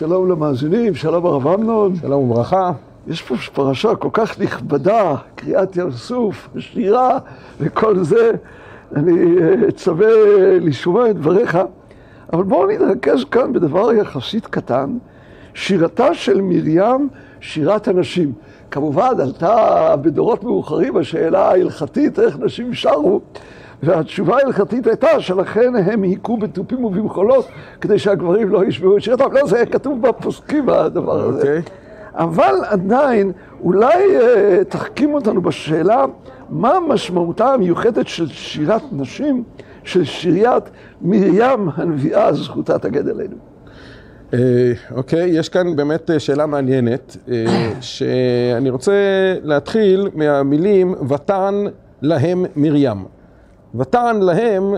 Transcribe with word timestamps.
שלום 0.00 0.30
למאזינים, 0.30 0.94
שלום 0.94 1.26
הרב 1.26 1.46
אמנון. 1.46 1.96
שלום 1.96 2.30
וברכה. 2.30 2.72
יש 3.08 3.22
פה 3.22 3.34
פרשה 3.52 3.94
כל 3.94 4.08
כך 4.12 4.40
נכבדה, 4.40 5.14
קריאת 5.34 5.76
ים 5.76 5.90
סוף, 5.90 6.48
שירה 6.58 7.18
וכל 7.60 7.98
זה. 7.98 8.30
אני 8.96 9.36
אצווה 9.68 10.08
לשמוע 10.60 11.10
את 11.10 11.16
דבריך, 11.16 11.58
אבל 12.32 12.42
בואו 12.42 12.66
נתרכז 12.66 13.24
כאן 13.30 13.52
בדבר 13.52 13.92
יחסית 13.92 14.46
קטן, 14.46 14.98
שירתה 15.54 16.14
של 16.14 16.40
מרים, 16.40 17.08
שירת 17.40 17.88
הנשים. 17.88 18.32
כמובן 18.70 19.20
עלתה 19.20 19.96
בדורות 20.02 20.44
מאוחרים 20.44 20.96
השאלה 20.96 21.48
ההלכתית 21.48 22.18
איך 22.18 22.38
נשים 22.38 22.74
שרו, 22.74 23.20
והתשובה 23.82 24.36
ההלכתית 24.36 24.86
הייתה 24.86 25.20
שלכן 25.20 25.76
הם 25.76 26.02
היכו 26.02 26.36
בתופים 26.36 26.84
ובמחולות 26.84 27.48
כדי 27.80 27.98
שהגברים 27.98 28.48
לא 28.48 28.64
ישמעו 28.64 28.96
את 28.96 29.02
שירתם. 29.02 29.32
לא, 29.32 29.46
זה 29.46 29.66
כתוב 29.66 30.02
בפוסקים 30.08 30.68
הדבר 30.68 31.20
הזה. 31.20 31.38
אוקיי. 31.38 31.62
אבל 32.14 32.54
עדיין, 32.68 33.32
אולי 33.60 34.18
uh, 34.18 34.64
תחכים 34.64 35.14
אותנו 35.14 35.42
בשאלה 35.42 36.04
מה 36.50 36.72
משמעותה 36.88 37.52
המיוחדת 37.54 38.08
של 38.08 38.28
שירת 38.28 38.82
נשים, 38.92 39.44
של 39.84 40.04
שיריית 40.04 40.64
מרים 41.02 41.68
הנביאה, 41.74 42.32
זכותה 42.32 42.78
תגד 42.78 43.08
אלינו. 43.08 43.36
אה, 44.34 44.72
אוקיי, 44.90 45.30
יש 45.30 45.48
כאן 45.48 45.76
באמת 45.76 46.10
אה, 46.10 46.18
שאלה 46.18 46.46
מעניינת, 46.46 47.16
אה, 47.30 47.72
שאני 47.80 48.70
רוצה 48.70 48.92
להתחיל 49.42 50.08
מהמילים 50.14 50.94
ותען 51.08 51.66
להם 52.02 52.44
מרים. 52.56 53.04
ותען 53.74 54.20
להם, 54.20 54.74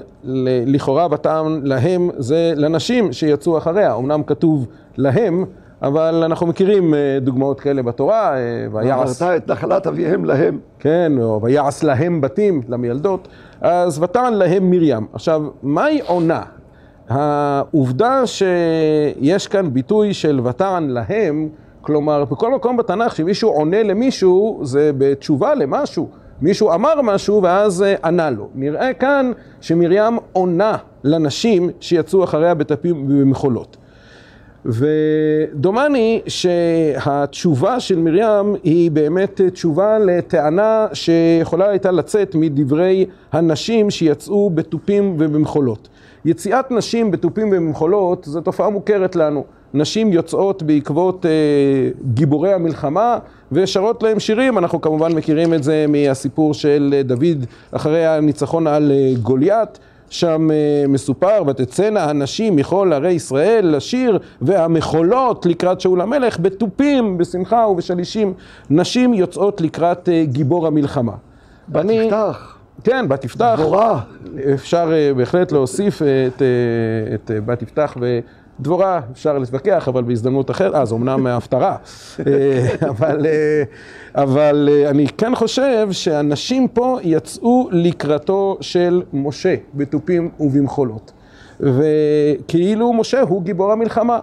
לכאורה 0.66 1.06
ותען 1.10 1.60
להם 1.64 2.10
זה 2.18 2.52
לנשים 2.56 3.12
שיצאו 3.12 3.58
אחריה, 3.58 3.94
אמנם 3.94 4.22
כתוב 4.22 4.66
להם, 4.96 5.44
אבל 5.82 6.22
אנחנו 6.24 6.46
מכירים 6.46 6.94
אה, 6.94 7.18
דוגמאות 7.20 7.60
כאלה 7.60 7.82
בתורה, 7.82 8.36
אה, 8.36 8.66
ויעש, 8.72 8.98
ועברתה 8.98 9.36
את 9.36 9.50
נחלת 9.50 9.86
אביהם 9.86 10.24
להם. 10.24 10.58
כן, 10.78 11.12
או 11.20 11.42
ויעש 11.42 11.84
להם 11.84 12.20
בתים, 12.20 12.62
למיילדות, 12.68 13.28
אז 13.60 14.02
ותען 14.02 14.32
להם 14.34 14.70
מרים. 14.70 15.06
עכשיו, 15.12 15.42
מהי 15.62 16.00
עונה? 16.06 16.42
העובדה 17.08 18.26
שיש 18.26 19.46
כאן 19.46 19.72
ביטוי 19.72 20.14
של 20.14 20.40
ותען 20.44 20.90
להם, 20.90 21.48
כלומר, 21.80 22.24
בכל 22.24 22.54
מקום 22.54 22.76
בתנ"ך 22.76 23.16
שמישהו 23.16 23.50
עונה 23.50 23.82
למישהו, 23.82 24.60
זה 24.62 24.90
בתשובה 24.98 25.54
למשהו. 25.54 26.08
מישהו 26.42 26.72
אמר 26.72 27.02
משהו 27.02 27.42
ואז 27.42 27.82
אה, 27.82 27.94
ענה 28.04 28.30
לו. 28.30 28.48
נראה 28.54 28.92
כאן 28.92 29.32
שמרים 29.60 30.18
עונה 30.32 30.76
לנשים 31.04 31.70
שיצאו 31.80 32.24
אחריה 32.24 32.54
בטפים 32.54 33.04
ובמחולות. 33.04 33.76
ודומני 34.64 36.20
שהתשובה 36.26 37.80
של 37.80 37.98
מרים 37.98 38.54
היא 38.62 38.90
באמת 38.90 39.40
תשובה 39.52 39.98
לטענה 39.98 40.86
שיכולה 40.92 41.68
הייתה 41.68 41.90
לצאת 41.90 42.34
מדברי 42.34 43.06
הנשים 43.32 43.90
שיצאו 43.90 44.50
בתופים 44.50 45.16
ובמחולות. 45.18 45.88
יציאת 46.24 46.70
נשים 46.70 47.10
בתופים 47.10 47.48
ובמחולות 47.48 48.24
זו 48.24 48.40
תופעה 48.40 48.70
מוכרת 48.70 49.16
לנו. 49.16 49.44
נשים 49.74 50.12
יוצאות 50.12 50.62
בעקבות 50.62 51.26
אה, 51.26 51.30
גיבורי 52.14 52.52
המלחמה 52.52 53.18
ושרות 53.52 54.02
להם 54.02 54.20
שירים, 54.20 54.58
אנחנו 54.58 54.80
כמובן 54.80 55.12
מכירים 55.12 55.54
את 55.54 55.62
זה 55.62 55.84
מהסיפור 55.88 56.54
של 56.54 56.94
אה, 56.96 57.02
דוד 57.02 57.44
אחרי 57.72 58.06
הניצחון 58.06 58.66
על 58.66 58.92
אה, 58.94 59.12
גוליית. 59.22 59.78
שם 60.10 60.50
אה, 60.50 60.56
מסופר, 60.88 61.42
ותצאנה 61.46 62.04
הנשים 62.04 62.56
מכל 62.56 62.92
ערי 62.92 63.12
ישראל 63.12 63.76
לשיר, 63.76 64.18
והמחולות 64.42 65.46
לקראת 65.46 65.80
שאול 65.80 66.00
המלך 66.00 66.38
בתופים, 66.40 67.18
בשמחה 67.18 67.66
ובשלישים. 67.70 68.32
נשים 68.70 69.14
יוצאות 69.14 69.60
לקראת 69.60 70.08
אה, 70.08 70.24
גיבור 70.24 70.66
המלחמה. 70.66 71.12
ואני- 71.68 72.04
תפתח, 72.06 72.56
כן, 72.84 73.08
בת 73.08 73.24
יפתח. 73.24 73.54
דבורה. 73.58 74.00
אפשר 74.54 74.90
אה, 74.92 75.14
בהחלט 75.14 75.52
להוסיף 75.52 76.02
את, 76.02 76.42
אה, 76.42 76.46
את 77.14 77.30
אה, 77.30 77.40
בת 77.40 77.62
יפתח 77.62 77.96
ודבורה, 78.62 79.00
אפשר 79.12 79.38
להתווכח, 79.38 79.88
אבל 79.88 80.02
בהזדמנות 80.02 80.50
אחרת, 80.50 80.74
אה, 80.74 80.84
זו 80.84 80.96
אמנם 80.96 81.26
הפטרה, 81.26 81.76
אה, 82.26 82.88
אבל, 82.88 83.26
אה, 83.26 83.62
אבל 84.22 84.68
אה, 84.72 84.90
אני 84.90 85.06
כן 85.18 85.34
חושב 85.34 85.88
שהנשים 85.90 86.68
פה 86.68 86.98
יצאו 87.02 87.68
לקראתו 87.72 88.56
של 88.60 89.02
משה 89.12 89.54
בתופים 89.74 90.30
ובמחולות. 90.40 91.12
וכאילו 91.60 92.92
משה 92.92 93.20
הוא 93.20 93.42
גיבור 93.42 93.72
המלחמה. 93.72 94.18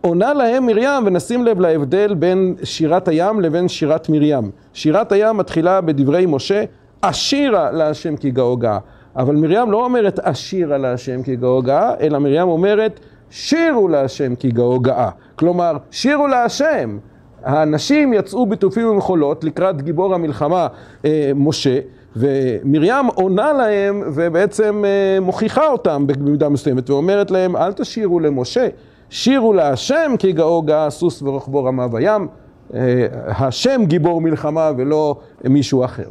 עונה 0.00 0.34
להם 0.34 0.66
מרים, 0.66 1.06
ונשים 1.06 1.44
לב 1.44 1.60
להבדל 1.60 2.14
בין 2.14 2.54
שירת 2.64 3.08
הים 3.08 3.40
לבין 3.40 3.68
שירת 3.68 4.08
מרים. 4.08 4.50
שירת 4.72 5.12
הים 5.12 5.36
מתחילה 5.36 5.80
בדברי 5.80 6.26
משה, 6.26 6.64
אשירה 7.00 7.70
להשם 7.70 8.16
כי 8.16 8.30
גאו 8.30 8.56
גאה. 8.56 8.78
אבל 9.16 9.36
מרים 9.36 9.70
לא 9.70 9.84
אומרת 9.84 10.18
אשירה 10.18 10.78
להשם 10.78 11.22
כי 11.22 11.36
גאו 11.36 11.62
גאה, 11.62 11.94
אלא 12.00 12.18
מרים 12.18 12.48
אומרת 12.48 13.00
שירו 13.30 13.88
להשם 13.88 14.34
כי 14.34 14.50
גאו 14.50 14.80
גאה. 14.80 15.10
כלומר, 15.36 15.76
שירו 15.90 16.26
להשם. 16.26 16.98
האנשים 17.44 18.12
יצאו 18.12 18.46
בתופים 18.46 18.88
ומחולות 18.88 19.44
לקראת 19.44 19.82
גיבור 19.82 20.14
המלחמה 20.14 20.66
אה, 21.04 21.32
משה, 21.36 21.78
ומרים 22.16 23.06
עונה 23.14 23.52
להם 23.52 24.02
ובעצם 24.14 24.84
אה, 24.84 25.20
מוכיחה 25.20 25.66
אותם 25.66 26.06
במידה 26.06 26.48
מסוימת 26.48 26.90
ואומרת 26.90 27.30
להם 27.30 27.56
אל 27.56 27.72
תשירו 27.72 28.20
למשה, 28.20 28.68
שירו 29.10 29.52
להשם 29.52 30.12
כי 30.18 30.32
גאו 30.32 30.62
גאה 30.62 30.90
סוס 30.90 31.22
ורוחבו 31.22 31.64
רמה 31.64 31.88
בים, 31.88 32.28
אה, 32.74 33.06
השם 33.26 33.80
גיבור 33.86 34.20
מלחמה 34.20 34.70
ולא 34.76 35.16
מישהו 35.44 35.84
אחר. 35.84 36.08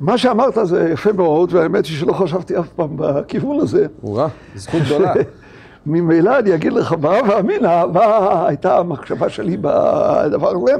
מה 0.00 0.18
שאמרת 0.18 0.58
זה 0.62 0.90
יפה 0.92 1.12
מאוד, 1.12 1.54
והאמת 1.54 1.86
היא 1.86 1.96
שלא 1.96 2.12
חשבתי 2.12 2.58
אף 2.58 2.68
פעם 2.68 2.90
בכיוון 2.96 3.60
הזה. 3.60 3.86
וואה, 4.02 4.28
זכות 4.56 4.82
גדולה. 4.82 5.12
ממילא 5.86 6.38
אני 6.38 6.54
אגיד 6.54 6.72
לך 6.72 6.92
מה 6.92 7.12
ואמינא, 7.28 7.84
מה 7.92 8.44
הייתה 8.48 8.78
המחשבה 8.78 9.28
שלי 9.28 9.56
בדבר 9.56 10.48
הזה, 10.48 10.72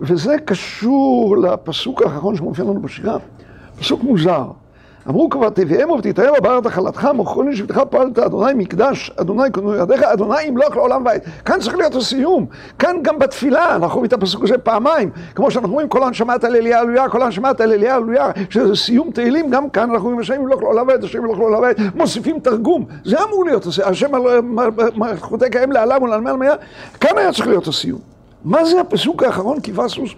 וזה 0.00 0.36
קשור 0.44 1.36
לפסוק 1.36 2.02
האחרון 2.02 2.36
שמופיע 2.36 2.64
לנו 2.64 2.82
בשירה, 2.82 3.16
פסוק 3.78 4.02
מוזר. 4.02 4.44
אמרו 5.08 5.30
כבר 5.30 5.50
תביאם 5.50 5.90
ותתאם 5.90 6.34
הבאר 6.38 6.60
נחלתך, 6.60 7.08
מוכרני 7.14 7.56
שבטך 7.56 7.78
פעלת 7.90 8.18
אדוני 8.18 8.54
מקדש, 8.54 9.10
אדוני 9.16 9.50
קנו 9.52 9.74
ידיך, 9.74 10.02
אדוני 10.02 10.42
ימלוך 10.42 10.76
לעולם 10.76 11.04
ועד. 11.06 11.20
כאן 11.44 11.60
צריך 11.60 11.76
להיות 11.76 11.94
הסיום. 11.94 12.46
כאן 12.78 12.96
גם 13.02 13.18
בתפילה, 13.18 13.76
אנחנו 13.76 13.94
רואים 13.94 14.04
את 14.04 14.12
הפסוק 14.12 14.44
הזה 14.44 14.58
פעמיים. 14.58 15.10
כמו 15.34 15.50
שאנחנו 15.50 15.72
רואים 15.72 15.88
כל 15.88 16.02
הנשמת 16.02 16.44
הללויה 16.44 16.80
הללויה, 16.80 17.08
כל 17.08 17.22
הנשמת 17.22 17.60
הללויה 17.60 17.94
הללויה, 17.94 18.30
שזה 18.50 18.76
סיום 18.76 19.10
תהילים, 19.10 19.50
גם 19.50 19.70
כאן 19.70 19.90
אנחנו 19.90 20.04
רואים 20.04 20.20
השם 20.20 20.34
ימלוך 20.34 20.62
לעולם 20.62 20.88
ועד, 20.88 21.04
השם 21.04 21.18
ימלוך 21.18 21.38
לעולם 21.38 21.62
ועד, 21.62 21.76
מוסיפים 21.94 22.40
תרגום. 22.40 22.84
זה 23.04 23.16
אמור 23.28 23.44
להיות, 23.44 23.66
השם 23.84 24.10
מלכותי 24.94 25.50
קיים 25.50 25.72
לעלם 25.72 26.02
ולעלמי 26.02 26.30
עלמיה. 26.30 26.54
כאן 27.00 27.18
היה 27.18 27.32
צריך 27.32 27.48
להיות 27.48 27.66
הסיום. 27.66 28.00
מה 28.44 28.64
זה 28.64 28.80
הפסוק 28.80 29.22
האחרון? 29.22 29.60
כי 29.60 29.72
סוס. 29.88 30.14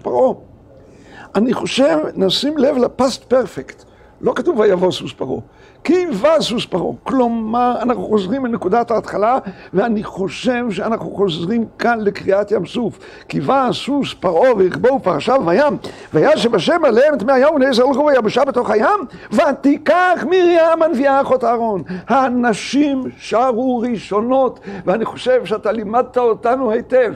אני 1.35 1.53
חושב, 1.53 1.97
נשים 2.15 2.57
לב 2.57 2.77
לפסט 2.77 3.23
פרפקט. 3.23 3.90
לא 4.21 4.33
כתוב 4.35 4.59
ויבוא 4.59 4.91
סוס 4.91 5.13
פרעה. 5.13 5.41
כי 5.83 6.05
בא 6.21 6.39
סוס 6.39 6.65
פרעה. 6.65 6.93
כלומר, 7.03 7.75
אנחנו 7.81 8.03
חוזרים 8.03 8.45
לנקודת 8.45 8.91
ההתחלה, 8.91 9.37
ואני 9.73 10.03
חושב 10.03 10.71
שאנחנו 10.71 11.11
חוזרים 11.11 11.65
כאן 11.79 11.99
לקריאת 12.01 12.51
ים 12.51 12.65
סוף. 12.65 12.99
כי 13.29 13.39
בא 13.39 13.69
סוס 13.73 14.13
פרעה 14.13 14.51
ורכבו 14.57 14.99
פרשיו 15.03 15.41
בים, 15.45 15.77
וישב 16.13 16.55
השם 16.55 16.85
עליהם 16.85 17.13
את 17.13 17.23
מי 17.23 17.33
הים 17.33 17.53
ונעזר 17.55 17.87
הלכו 17.87 18.05
ויבשה 18.05 18.45
בתוך 18.45 18.69
הים, 18.69 18.99
ותיקח 19.31 20.25
מרים 20.25 20.81
הנביאה 20.81 21.21
אחות 21.21 21.43
אהרון. 21.43 21.83
הנשים 22.07 23.03
שרו 23.17 23.79
ראשונות, 23.79 24.59
ואני 24.85 25.05
חושב 25.05 25.45
שאתה 25.45 25.71
לימדת 25.71 26.17
אותנו 26.17 26.71
היטב. 26.71 27.13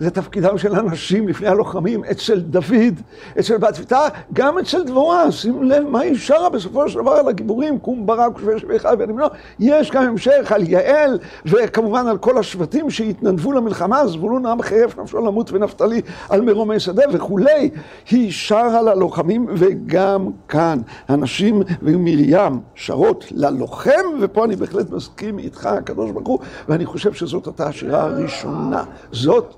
זה 0.00 0.10
תפקידם 0.10 0.58
של 0.58 0.74
הנשים 0.74 1.28
לפני 1.28 1.48
הלוחמים, 1.48 2.04
אצל 2.04 2.40
דוד, 2.40 3.00
אצל 3.40 3.56
בת 3.56 3.78
יפתח, 3.78 4.08
גם 4.32 4.58
אצל 4.58 4.84
דבורה, 4.84 5.32
שימו 5.32 5.62
לב 5.62 5.88
מה 5.88 6.00
היא 6.00 6.16
שרה 6.16 6.48
בסופו 6.48 6.88
של 6.88 6.98
דבר 6.98 7.12
על 7.12 7.28
הגיבורים, 7.28 7.78
קום 7.78 8.05
ברק 8.06 8.36
ושווה 8.36 8.58
שווה 8.58 8.78
חי 8.78 8.94
ונמנוע, 8.98 9.28
יש 9.58 9.90
גם 9.90 10.02
המשך 10.02 10.52
על 10.52 10.68
יעל, 10.68 11.18
וכמובן 11.46 12.06
על 12.06 12.18
כל 12.18 12.38
השבטים 12.38 12.90
שהתנדבו 12.90 13.52
למלחמה, 13.52 14.06
זבולון 14.06 14.46
העם 14.46 14.62
חרף 14.62 14.98
נפשו 14.98 15.26
למות 15.26 15.52
ונפתלי 15.52 16.00
על 16.28 16.40
מרומי 16.40 16.80
שדה 16.80 17.02
וכולי, 17.12 17.70
היא 18.10 18.32
שרה 18.32 18.82
ללוחמים, 18.82 19.46
וגם 19.56 20.30
כאן 20.48 20.78
הנשים 21.08 21.62
ומרים 21.82 22.60
שרות 22.74 23.24
ללוחם, 23.30 23.90
ופה 24.20 24.44
אני 24.44 24.56
בהחלט 24.56 24.90
מסכים 24.90 25.38
איתך, 25.38 25.66
הקדוש 25.66 26.10
ברוך 26.10 26.28
הוא, 26.28 26.38
ואני 26.68 26.86
חושב 26.86 27.12
שזאת 27.12 27.46
הייתה 27.46 27.66
השירה 27.66 28.02
הראשונה. 28.02 28.84
זאת 29.12 29.54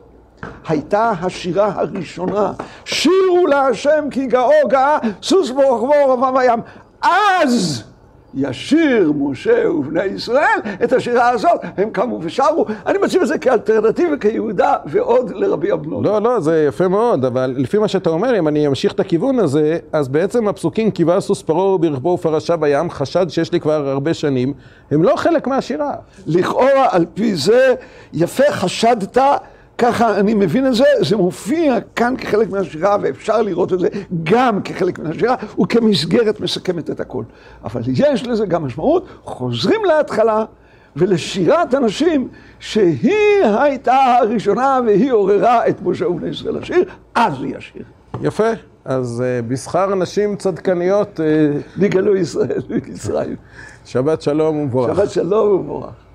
הייתה 0.69 1.13
השירה 1.21 1.73
הראשונה. 1.75 2.53
שירו 2.85 3.47
להשם 3.47 4.05
כי 4.11 4.27
גאו 4.27 4.69
גאה, 4.69 4.99
סוס 5.23 5.51
ברוחבו 5.51 5.93
רבם 6.09 6.35
בים. 6.35 6.61
אז 7.03 7.85
ישיר 8.35 9.13
משה 9.17 9.71
ובני 9.71 10.05
ישראל, 10.05 10.59
את 10.85 10.93
השירה 10.93 11.29
הזאת 11.29 11.61
הם 11.77 11.91
קמו 11.91 12.19
ושרו. 12.23 12.67
אני 12.87 12.99
מציב 12.99 13.23
את 13.23 13.29
זה 13.29 13.39
כאלטרנטיבה, 13.39 14.17
כיהודה 14.17 14.75
ועוד 14.87 15.31
לרבי 15.35 15.73
אבנון. 15.73 16.05
לא, 16.05 16.23
לא, 16.23 16.41
זה 16.41 16.65
יפה 16.69 16.89
מאוד, 16.89 17.25
אבל 17.25 17.55
לפי 17.57 17.79
מה 17.79 17.89
שאתה 17.89 18.11
אומר, 18.11 18.39
אם 18.39 18.49
אני 18.49 18.67
אמשיך 18.67 18.93
את 18.93 19.01
הכיוון 19.01 19.39
הזה, 19.39 19.79
אז 19.93 20.09
בעצם 20.09 20.49
הפסוקים 20.49 20.91
כי 20.91 21.05
ועשו 21.05 21.35
פרעה 21.35 21.79
ברכבו 21.79 22.09
ופרשה 22.09 22.57
בים, 22.57 22.91
חשד 22.91 23.27
שיש 23.29 23.53
לי 23.53 23.61
כבר 23.61 23.89
הרבה 23.89 24.15
שנים, 24.15 24.53
הם 24.91 25.03
לא 25.03 25.17
חלק 25.17 25.47
מהשירה. 25.47 25.95
לכאורה, 26.27 26.87
על 26.91 27.07
פי 27.15 27.35
זה, 27.35 27.75
יפה 28.13 28.53
חשדת. 28.53 29.19
ככה 29.79 30.21
אני 30.21 30.35
מבין 30.35 30.67
את 30.67 30.75
זה, 30.75 30.85
זה 31.01 31.17
מופיע 31.17 31.81
כאן 31.97 32.15
כחלק 32.19 32.51
מהשירה 32.51 32.97
ואפשר 33.03 33.43
לראות 33.43 33.73
את 33.73 33.81
זה 33.81 33.89
גם 34.25 34.63
כחלק 34.63 34.99
מהשירה 34.99 35.35
וכמסגרת 35.63 36.41
מסכמת 36.41 36.91
את 36.91 37.01
הכל. 37.01 37.25
אבל 37.65 37.81
יש 37.87 38.27
לזה 38.27 38.47
גם 38.47 38.65
משמעות, 38.65 39.07
חוזרים 39.25 39.85
להתחלה 39.85 40.45
ולשירת 40.97 41.75
הנשים 41.75 42.29
שהיא 42.59 43.45
הייתה 43.45 43.95
הראשונה 43.95 44.81
והיא 44.87 45.13
עוררה 45.13 45.69
את 45.69 45.83
משה 45.83 46.09
ובני 46.09 46.29
ישראל 46.29 46.59
לשיר, 46.59 46.85
אז 47.15 47.43
היא 47.43 47.57
השיר. 47.57 47.83
יפה, 48.23 48.49
אז 48.85 49.23
uh, 49.23 49.49
בשכר 49.49 49.95
נשים 49.95 50.37
צדקניות... 50.37 51.21
נגאלו 51.77 52.17
ישראל, 52.17 52.63
ישראל. 52.87 53.37
שבת 53.85 54.23
שלום 54.23 54.57
ומבורך. 54.57 54.97
שבת 54.97 55.11
שלום 55.11 55.49
ומבורך. 55.49 56.08